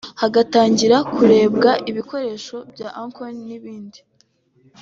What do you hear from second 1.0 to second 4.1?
kurebwa ibikoresho bya Akon n’ibindi